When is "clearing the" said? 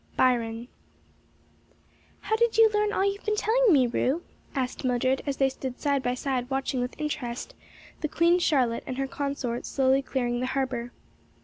10.01-10.47